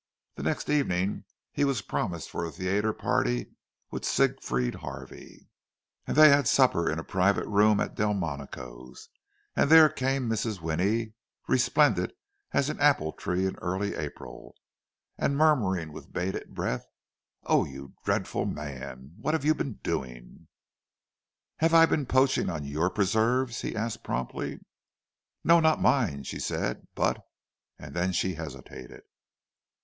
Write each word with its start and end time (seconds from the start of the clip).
The 0.33 0.41
next 0.41 0.67
evening 0.71 1.25
he 1.51 1.63
was 1.63 1.83
promised 1.83 2.31
for 2.31 2.43
a 2.43 2.49
theatre 2.51 2.91
party 2.91 3.51
with 3.91 4.03
Siegfried 4.03 4.73
Harvey; 4.81 5.47
and 6.07 6.17
they 6.17 6.29
had 6.29 6.47
supper 6.47 6.89
in 6.89 6.97
a 6.97 7.03
private 7.03 7.45
room 7.47 7.79
at 7.79 7.93
Delmonico's, 7.93 9.09
and 9.55 9.69
there 9.69 9.89
came 9.89 10.27
Mrs. 10.27 10.59
Winnie, 10.59 11.13
resplendent 11.47 12.13
as 12.51 12.67
an 12.67 12.79
apple 12.79 13.11
tree 13.11 13.45
in 13.45 13.57
early 13.57 13.93
April—and 13.93 15.37
murmuring 15.37 15.93
with 15.93 16.11
bated 16.11 16.55
breath, 16.55 16.87
"Oh, 17.43 17.63
you 17.63 17.93
dreadful 18.03 18.47
man, 18.47 19.13
what 19.17 19.35
have 19.35 19.45
you 19.45 19.53
been 19.53 19.73
doing?" 19.83 20.47
"Have 21.57 21.75
I 21.75 21.85
been 21.85 22.07
poaching 22.07 22.49
on 22.49 22.65
your 22.65 22.89
preserves?" 22.89 23.61
he 23.61 23.75
asked 23.75 24.03
promptly. 24.03 24.61
"No, 25.43 25.59
not 25.59 25.79
mine," 25.79 26.23
she 26.23 26.39
said, 26.39 26.87
"but—" 26.95 27.23
and 27.77 27.93
then 27.95 28.13
she 28.13 28.33
hesitated. 28.33 29.03